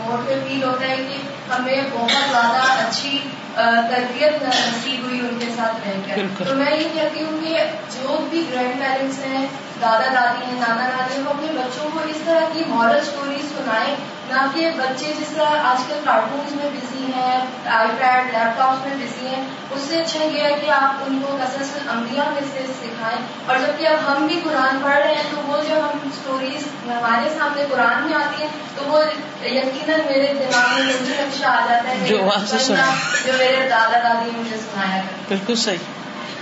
[0.00, 1.18] موڈ پہ فیل ہوتا ہے کہ
[1.50, 3.18] ہمیں بہت زیادہ اچھی
[3.54, 7.56] تربیت نصیب ہوئی ان کے ساتھ رہ کر۔ تو میں یہ کہتی ہوں کہ
[7.94, 9.46] جو بھی گرینڈ پیرنٹس ہیں
[9.80, 13.94] دادا دادی ہیں نانا نانی وہ اپنے بچوں کو اس طرح کی مارل اسٹوریز سنائیں
[14.30, 17.36] نہ کہ بچے جس طرح آج کل کارٹونس میں بزی ہیں
[17.66, 21.20] آئی پیڈ لیپ ٹاپس میں بزی ہیں اس سے اچھا یہ ہے کہ آپ ان
[21.26, 25.22] کو قصص الانبیاء میں سے سکھائیں۔ اور جبکہ اب ہم بھی قرآن پڑھ رہے ہیں
[25.30, 29.02] تو وہ جو ہم اسٹوریز ہمارے سامنے قرآن میں آتی ہیں تو وہ
[29.44, 35.00] یقیناً میرے دماغ میں مجھے نقشہ آ جاتا ہے جو میرے دادا دادی مجھے سنایا
[35.28, 35.96] بالکل صحیح۔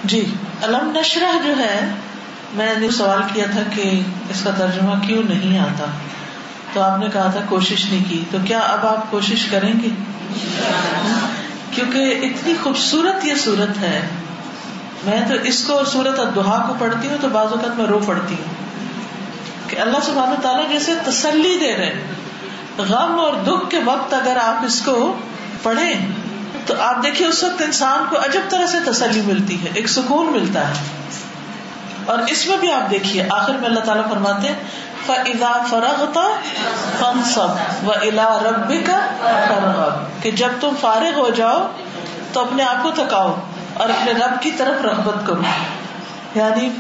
[0.05, 0.25] جی
[0.65, 1.79] علم نشرہ جو ہے
[2.57, 5.85] میں نے سوال کیا تھا کہ اس کا ترجمہ کیوں نہیں آتا؟
[6.73, 9.89] تو آپ نے کہا تھا کوشش نہیں کی۔ تو کیا اب آپ کوشش کریں گے؟
[11.75, 14.09] کیونکہ اتنی خوبصورت یہ صورت ہے۔
[15.05, 18.35] میں تو اس کو سورت ادوہا کو پڑھتی ہوں تو بعض اوقات میں رو پڑتی
[18.35, 18.55] ہوں۔
[19.71, 22.07] کہ اللہ سبحانہ تعالیٰ جیسے تسلی دے رہے
[22.79, 25.19] غم اور دکھ کے وقت اگر آپ اس کو
[25.63, 26.07] پڑھیں
[26.67, 30.33] تو آپ دیکھیے اس وقت انسان کو عجب طرح سے تسلی ملتی ہے، ایک سکون
[30.33, 30.75] ملتا ہے۔
[32.07, 34.49] اور اس میں بھی آپ دیکھیے، آخر میں اللہ تعالیٰ فرماتے
[35.07, 36.29] فضا فرغتا
[36.99, 38.99] فن سب و الا رب کا
[40.23, 41.67] کہ جب تم فارغ ہو جاؤ،
[42.33, 43.35] تو اپنے آپ کو تھکاؤ
[43.75, 45.43] اور اپنے رب کی طرف رغبت کرو۔
[46.35, 46.71] یعنی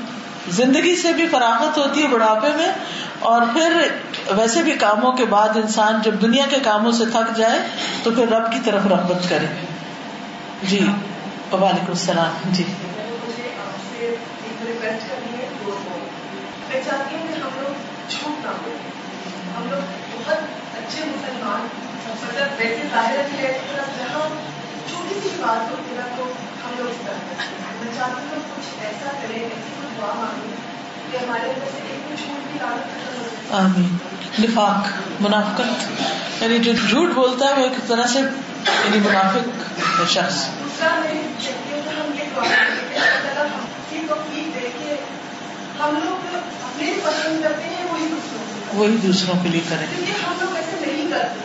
[0.49, 2.73] زندگی سے بھی فراغت ہوتی ہے بڑھاپے میں،
[3.21, 3.89] اور پھر
[4.37, 7.59] ویسے بھی کاموں کے بعد انسان جب دنیا کے کاموں سے تھک جائے،
[8.03, 9.47] تو پھر رب کی طرف رغبت کرے۔
[10.63, 10.79] جی
[11.53, 12.65] وعلیکم السلام۔ جی۔
[19.57, 20.39] ہم لوگ بہت
[20.79, 21.67] اچھے مسلمان
[22.23, 23.59] مطلب ویسے ظاہر ہے
[23.99, 24.29] جہاں
[24.89, 26.25] چھوٹی سی بات ہوتی ہے تو
[26.65, 30.57] ہم لوگ میں چاہتی ہوں کچھ ایسا کریں ایسی کچھ دعا مانگیں
[31.13, 33.97] کہ ہمارے اندر سے ایک بھی جھوٹ کی عادت آمین۔
[34.41, 34.89] نفاق
[35.21, 41.23] منافقت یعنی جو جھوٹ بولتا ہے وہ ایک طرح سے یعنی منافق شخص۔ دوسرا میں
[41.45, 42.99] چاہتی ہوں کہ ہم یہ دعا کریں
[43.91, 44.97] کہ توفیق دے کے
[45.87, 49.87] ہم لوگ اپنے پسند کرتے ہیں وہی دوسروں وہی دوسروں کے لیے کریں۔
[50.27, 51.41] ہم لوگ ایسے نہیں کرتے۔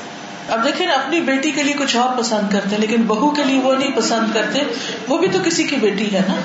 [0.54, 3.43] اب دیکھیں نا اپنی بیٹی کے لیے کچھ اور پسند کرتے ہیں لیکن بہو کے
[3.43, 4.60] لیے وہ نہیں پسند کرتے۔
[5.08, 6.36] وہ بھی تو کسی کی بیٹی ہے نا۔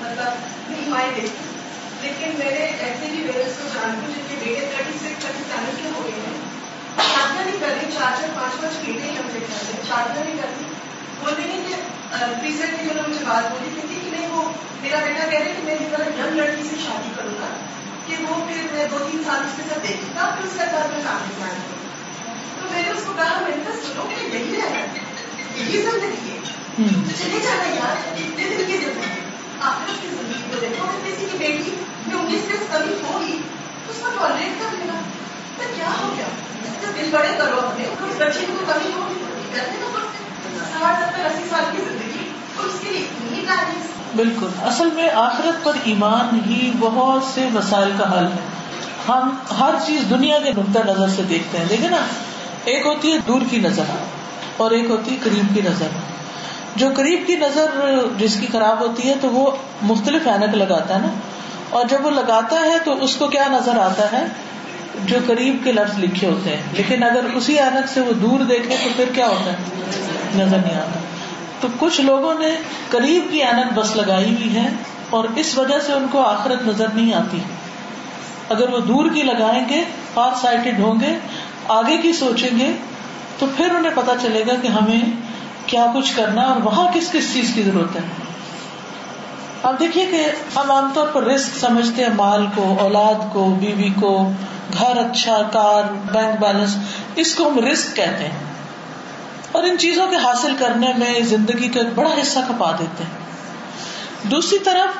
[0.00, 0.32] مطلب
[2.02, 6.02] لیکن میرے ایسے بھی کو جانتی جن کے بیٹے تھرٹی سکس تھرٹی سیون کے ہو
[6.04, 6.38] گئے ہیں
[7.44, 10.68] نہیں چار چار پانچ پانچ بیٹے ہیں ہم دیکھ رہے ہیں شادیاں نہیں کر رہی۔
[11.20, 14.42] بول رہی ہیں کہ ریسنٹلی جو مجھے بات بولی تھی کہ نہیں وہ
[14.82, 17.48] میرا بیٹا کہہ رہے کہ میں طرح ینگ لڑکی سے شادی کروں گا
[18.06, 20.70] کہ وہ پھر میں دو تین سال اس کے ساتھ دیکھوں گا پھر اس کے
[20.72, 21.76] بعد میں کام کروں
[22.54, 24.86] تو میں نے اس کو کہا میں نے کہا سنو کہ یہی ہے
[25.56, 26.38] یہی زندگی ہے
[27.18, 29.20] چلے جانا یار اتنے دن کی زندگی
[29.60, 33.38] آپ اس کی زندگی کو دیکھو اگر کسی کی بیٹی میں انیس دن کمی ہوگی
[33.86, 35.00] تو اس کو ٹالریٹ کر لینا
[35.56, 36.28] تو کیا ہو گیا
[36.80, 40.07] تو دل بڑے کرو اپنے بچے کو کمی ہوگی کرنے کا
[44.16, 48.38] بالکل۔ اصل میں آخرت پر ایمان ہی بہت سے مسائل کا حل ہے۔
[49.08, 51.96] ہم ہر چیز دنیا کے نقطۂ نظر سے دیکھتے ہیں۔ دیکھیں نا،
[52.64, 53.82] ایک ہوتی ہے دور کی نظر
[54.56, 55.86] اور ایک ہوتی ہے قریب کی نظر۔
[56.76, 57.66] جو قریب کی نظر
[58.18, 59.50] جس کی خراب ہوتی ہے تو وہ
[59.82, 61.08] مختلف اینک لگاتا ہے نا۔
[61.70, 64.26] اور جب وہ لگاتا ہے تو اس کو کیا نظر آتا ہے؟
[65.04, 68.76] جو قریب کے لفظ لکھے ہوتے ہیں۔ لیکن اگر اسی اینک سے وہ دور دیکھے
[68.84, 69.56] تو پھر کیا ہوتا ہے؟
[70.36, 71.00] نظر نہیں آتا۔
[71.60, 72.56] تو کچھ لوگوں نے
[72.90, 74.68] قریب کی اینک بس لگائی ہوئی ہے
[75.10, 77.38] اور اس وجہ سے ان کو آخرت نظر نہیں آتی۔
[78.48, 81.18] اگر وہ دور کی لگائیں گے فار سائٹڈ ہوں گے،
[81.68, 82.72] آگے کی سوچیں گے،
[83.38, 85.00] تو پھر انہیں پتا چلے گا کہ ہمیں
[85.66, 88.00] کیا کچھ کرنا اور وہاں کس کس چیز کی ضرورت ہے۔
[89.62, 90.26] اب دیکھیے کہ
[90.58, 94.30] ہم عام طور پر رسک سمجھتے ہیں، مال کو، اولاد کو، بیوی کو،
[94.78, 96.76] گھر اچھا کار بینک بیلنس
[97.16, 98.57] اس کو ہم رسک کہتے ہیں۔
[99.52, 103.10] اور ان چیزوں کے حاصل کرنے میں زندگی کا ایک بڑا حصہ کپا دیتے ہیں۔
[104.28, 104.98] دوسری طرف،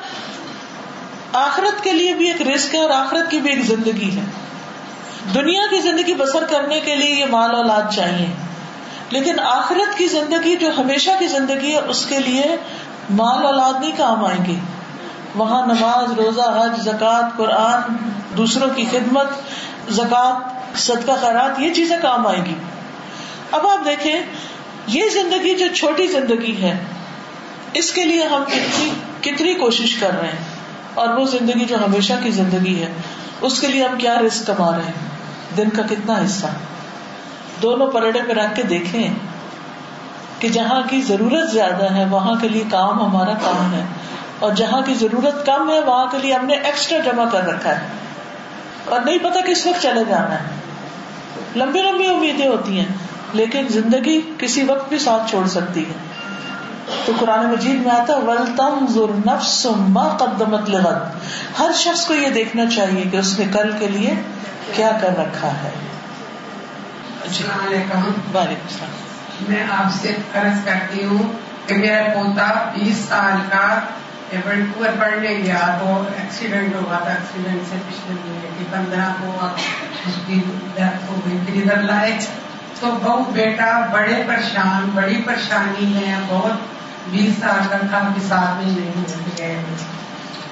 [1.33, 4.25] آخرت کے لیے بھی ایک رسک ہے اور آخرت کی بھی ایک زندگی ہے۔
[5.35, 8.27] دنیا کی زندگی بسر کرنے کے لیے یہ مال اولاد چاہیے۔
[9.11, 12.57] لیکن آخرت کی زندگی جو ہمیشہ کی زندگی ہے، اس کے لیے
[13.11, 14.59] مال اولاد نہیں کام آئیں گے۔
[15.35, 17.81] وہاں نماز، روزہ، حج، زکوٰۃ، قرآن،
[18.37, 19.27] دوسروں کی خدمت،
[19.89, 20.41] زکوٰۃ،
[20.77, 22.55] صدقہ، خیرات، یہ چیزیں کام آئیں گی۔
[23.53, 24.23] اب آپ دیکھیں،
[24.87, 26.79] یہ زندگی جو چھوٹی زندگی ہے،
[27.73, 30.59] اس کے لیے ہم کتنی کتنی کوشش کر رہے ہیں۔
[30.95, 32.93] اور وہ زندگی جو ہمیشہ کی زندگی ہے،
[33.41, 35.09] اس کے لیے ہم کیا رسک کما رہے ہیں؟
[35.57, 36.47] دن کا کتنا حصہ۔
[37.63, 39.15] دونوں پلڑے پہ رکھ کے دیکھیں
[40.39, 43.85] کہ جہاں کی ضرورت زیادہ ہے، وہاں کے لیے کام ہمارا کام ہے۔
[44.39, 47.81] اور جہاں کی ضرورت کم ہے، وہاں کے لیے ہم نے ایکسٹرا جمع کر رکھا
[47.81, 47.87] ہے۔
[48.85, 50.49] اور نہیں پتا کس وقت چلے جانا ہے۔
[51.57, 55.93] لمبی لمبی امیدیں ہوتی ہیں۔ لیکن زندگی کسی وقت بھی ساتھ چھوڑ سکتی ہے۔
[57.07, 58.87] تو قرآن مجید میں آتا ول تم
[59.27, 61.01] نفس ما قدمت لغد
[61.59, 64.15] ہر شخص کو یہ دیکھنا چاہیے کہ اس نے کل کے لیے
[64.73, 65.71] کیا کر رکھا ہے۔
[67.29, 68.03] وعلیکم
[68.35, 68.91] السلام۔
[69.49, 71.33] میں آپ سے عرض کرتی ہوں
[71.67, 73.81] کہ میرا پوتا بیس سال کا
[74.99, 79.47] پڑھنے گیا تو ایکسیڈنٹ ہوا تھا۔ ایکسیڈنٹ سے پچھلے مہینے کی پندرہ کو
[80.07, 80.35] اس کی
[80.75, 82.19] ڈیتھ ہو گئی۔ پھر ادھر لائے
[82.81, 86.53] تو بہو بیٹا بڑے پریشان بڑی پریشانی میں بہت
[87.11, 89.57] بیس سال کا تھا ساتھ میں نہیں ہو گئے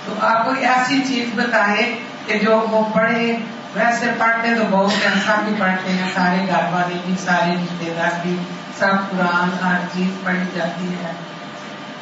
[0.05, 3.37] تو آپ کوئی ایسی چیز بتائیں کہ جو وہ پڑھے
[3.75, 8.19] ویسے پڑھتے تو بہت ایسا بھی پڑھتے ہیں سارے گھر والے بھی سارے رشتے دار
[8.23, 8.37] بھی
[8.79, 11.13] سب قرآن ہر چیز پڑھی جاتی ہے۔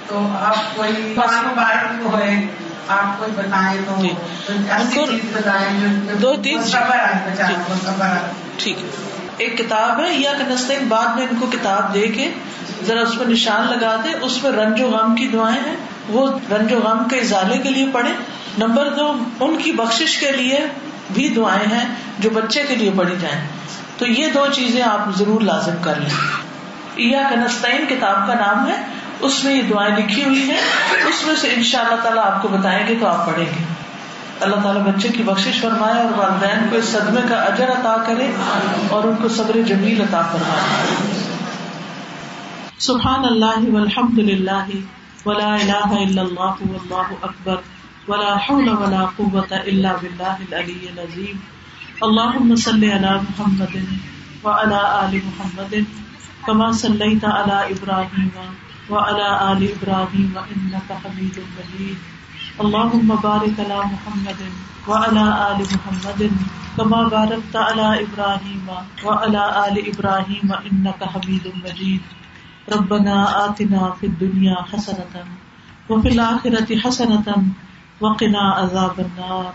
[0.06, 2.46] تو آپ کوئی مبارک ہوئے
[2.88, 4.08] آپ کوئی بتائیں تو جی۔
[4.48, 6.62] ایسی چیز بتائیں دو تین
[7.66, 8.02] کو
[8.56, 12.30] ٹھیک ہے۔ ایک کتاب ہے، یا کنستین بعد میں ان کو کتاب دے کے
[12.86, 15.76] ذرا اس پہ نشان لگا دے، اس میں رنج و غم کی دعائیں ہیں۔
[16.08, 18.12] وہ رنج و غم کے ازالے کے لیے پڑھے
[18.58, 20.58] نمبر دو، ان کی بخش کے لیے
[21.12, 23.48] بھی دعائیں ہیں جو بچے کے لیے پڑھی جائیں۔
[23.98, 26.42] تو یہ دو چیزیں آپ ضرور لازم کر لیں۔
[26.96, 28.84] یا کنستین کتاب کا نام ہے،
[29.20, 30.60] اس میں یہ دعائیں لکھی ہوئی ہیں۔
[31.06, 33.73] اس میں سے ان شاء اللہ تعالیٰ آپ کو بتائیں گے تو آپ پڑھیں گے۔
[34.44, 38.30] اللہ تعالیٰ بچے کی بخش فرمائے اور والدین کو اس صدمے کا اجر عطا کرے
[38.88, 41.12] اور ان کو صبر جمیل عطا فرمائے۔
[42.78, 44.66] سبحان اللہ والحمد للہ
[45.26, 47.57] ولا الہ الا اللہ واللہ اکبر
[48.09, 51.37] ولا حول ولا قوة الا باللہ العلی العظیم۔
[52.00, 53.76] اللہم صلی علی محمد
[54.44, 55.74] وعلى آل محمد
[56.46, 58.33] كما صليت على إبراهيم
[58.90, 61.98] وعلى آل إبراهيم إنك حميد مجيد
[62.62, 64.40] اللهم بارك على محمد
[64.88, 66.20] وعلى آل محمد
[66.76, 68.66] كما باركت على إبراهيم
[69.06, 72.02] وعلى آل إبراهيم إنك حميد مجيد.
[72.72, 75.14] ربنا آتنا في الدنيا حسنة
[75.90, 77.26] وفي الآخرة حسنة
[78.00, 79.52] وقنا عذاب النار.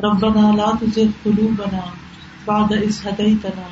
[0.00, 1.84] ربنا لا تزغ قلوبنا
[2.48, 3.68] بعد إذ هديتنا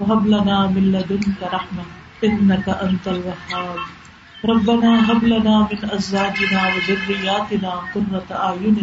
[0.00, 1.84] وهب لنا من لدنك رحمة
[2.24, 4.01] إنك أنت الوهاب.
[4.48, 8.76] ربنا هب لنا من ازواجنا وذرياتنا قرة اعين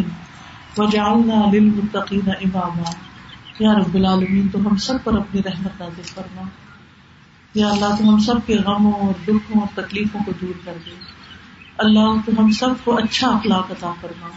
[0.76, 2.90] واجعلنا للمتقين اماما
[3.58, 6.42] یا رب العالمین تو ہم سب پر اپنی رحمت نازل فرما.
[7.54, 10.90] یا اللہ تو ہم سب کے غموں اور دکھوں اور تکلیفوں کو دور کر دے.
[11.78, 14.28] اللہ تو ہم سب کو اچھا اخلاق عطا فرما.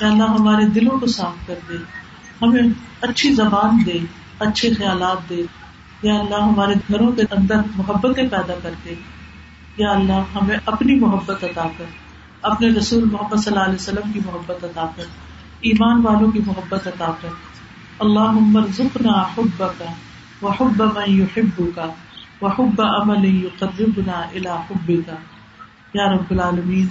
[0.00, 1.74] یا اللہ، ہمارے دلوں کو صاف کر دے.
[2.42, 2.62] ہمیں
[3.00, 3.98] اچھی زبان دے،
[4.38, 5.42] اچھے خیالات دے.
[6.02, 9.19] یا اللہ، ہمارے گھروں کے اندر محبتیں پیدا کر دے.
[9.80, 11.84] یا اللہ، ہمیں اپنی محبت عطا کر،
[12.42, 15.02] اپنے رسول محمد صلی اللہ علیہ وسلم کی محبت عطا کر،
[15.60, 17.28] ایمان والوں کی محبت عطا کر۔
[17.98, 19.84] اللہ عمر ذکنا حب کا
[20.40, 21.86] وہ حب میں یو کا
[22.40, 22.82] وہ حب
[23.24, 25.14] یقربنا الا حب کا
[25.94, 26.86] یا رب العالمین،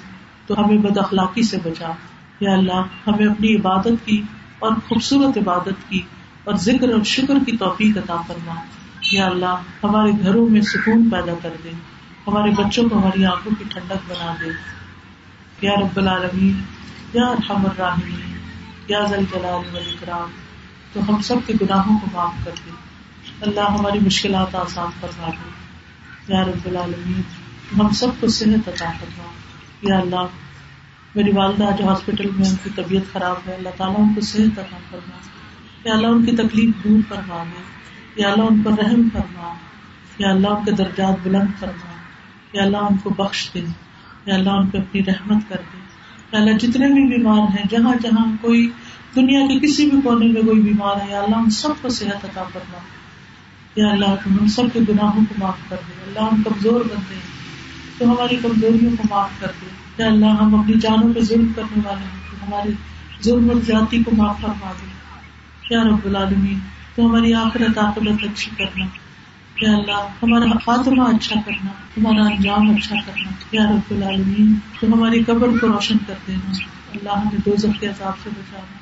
[0.48, 1.92] تو ہمیں بد اخلاقی سے بچا۔
[2.40, 4.22] یا اللہ، ہمیں اپنی عبادت کی
[4.60, 6.02] اور خوبصورت عبادت کی
[6.44, 8.56] اور ذکر اور شکر کی توفیق عطا فرما۔
[9.12, 11.70] یا اللہ، ہمارے گھروں میں سکون پیدا کر دے۔
[12.30, 14.80] ہمارے بچوں کو ہماری آنکھوں کی ٹھنڈک بنا دے۔
[15.62, 16.62] یا رب العالمین،
[17.14, 18.38] یا ارحم الراحمین،
[18.88, 20.30] یا ذل جلال والاکرام،
[20.94, 22.72] تو ہم سب کے گناہوں کو معاف کر دے۔
[23.42, 25.50] اللہ ہماری مشکلات آسان فرما دے۔
[26.34, 27.22] یا رب العالمین،
[27.80, 29.24] ہم سب کو صحت عطا فرما۔
[29.82, 30.26] یا اللہ،
[31.16, 34.60] میری والدہ جو ہاسپٹل میں ان کی طبیعت خراب ہے، اللہ تعالیٰ ان کو صحت
[34.60, 35.18] عطا فرما۔
[35.84, 37.64] یا اللہ، ان کی تکلیف دور فرما دے۔
[38.22, 39.54] یا اللہ، ان پر رحم فرما۔
[40.18, 41.89] یا اللہ، ان کے درجات بلند فرما۔
[42.54, 43.62] یا اللہ ان کو بخش دے،
[44.26, 45.80] یا اللہ ان پہ اپنی رحمت کر دے۔
[46.32, 48.70] یا اللہ جتنے بھی بیمار ہیں، جہاں جہاں کوئی
[49.16, 52.26] دنیا کے کسی بھی کونے میں کوئی بیمار ہے، یا اللہ ہم سب کو صحت
[52.26, 52.78] عطا کرنا
[53.76, 57.02] یا اللہ تم ہم سب کے گناہوں کو معاف کر دے۔ اللہ ہم کمزور بن
[57.10, 57.16] دے
[57.98, 59.66] تو ہماری کمزوریوں کو معاف کر دے۔
[59.98, 62.72] یا اللہ ہم اپنی جانوں پہ ظلم کرنے والے ہیں، تو ہماری
[63.24, 64.88] ظلم اور زیادتی کو معاف فرما دے۔
[65.76, 66.60] یا رب العالمین،
[66.96, 68.86] تو ہماری آخرت عاقبت اچھی کرنا۔
[69.62, 75.24] یا اللہ، ہمارا خاتمہ اچھا کرنا، ہمارا انجام اچھا کرنا۔ یا رب العالمین، تو ہماری
[75.24, 76.52] قبر کو روشن کر دینا۔
[76.92, 78.78] اللہ ہمیں دو کے عذاب سے بچانا۔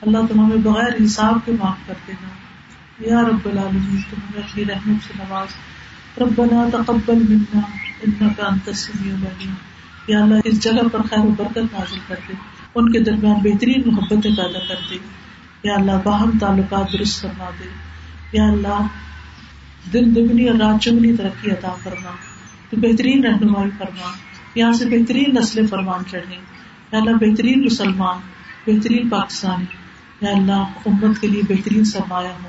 [0.00, 2.28] اللہ تم ہمیں بغیر حساب کے معاف کر دینا۔
[3.10, 5.48] یا رب العالمین تو ہمیں اپنی رحمت سے نواز۔
[6.20, 7.60] ربنا تقبل منا
[8.06, 9.54] انك انت السميع العليم
[10.08, 12.32] یا اللہ، اس جگہ پر خیر و برکت نازل کر دے۔
[12.74, 14.96] ان کے درمیان بہترین محبتیں پیدا کر دے۔
[15.64, 17.68] یا اللہ، باہم تعلقات درست کروا دے۔
[18.32, 18.86] یا اللہ
[19.92, 22.10] دن دگنی اور رات چگنی ترقی عطا فرما،
[22.70, 24.12] تو بہترین رہنمائی فرما،
[24.54, 26.36] یہاں سے بہترین نسل فرمان چڑھے
[26.92, 28.18] یا اللہ، بہترین مسلمان،
[28.66, 29.64] بہترین پاکستانی
[30.20, 32.48] یا اللہ، امت کے لیے بہترین سرمایہ ہو۔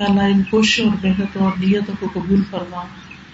[0.00, 2.82] یا اللہ، ان کوششوں اور محنتوں اور نیتوں کو قبول فرما۔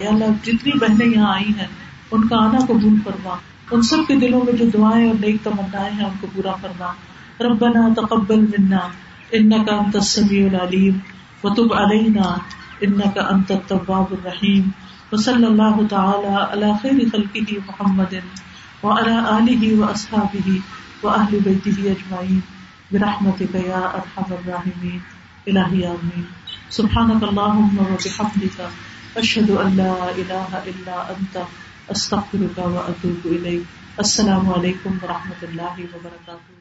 [0.00, 1.66] یا اللہ، جتنی بہنیں یہاں آئی ہیں،
[2.10, 3.36] ان کا آنا قبول فرما۔
[3.70, 6.92] ان سب کے دلوں میں جو دعائیں اور نیک تمنائیں ہیں، ان کو پورا فرما۔
[7.40, 8.78] ربنا تقبل منا
[9.32, 10.98] انك انت السميع العليم
[11.44, 12.34] وتب علينا
[12.82, 14.72] انك انت التواب الرحيم
[15.12, 18.22] وصلى الله تعالى على خير خلقه محمد
[18.82, 20.60] وعلى اله واصحابه
[21.02, 22.42] واهل بيته اجمعين
[22.92, 25.02] برحمتك يا ارحم الراحمين
[25.48, 26.26] الهي امين
[26.70, 28.58] سبحانك اللهم وبحمدك
[29.16, 31.44] اشهد ان لا اله الا انت
[31.88, 33.64] استغفرك واتوب اليك
[33.98, 36.59] السلام علیکم و رحمۃ اللہ وبرکاتہ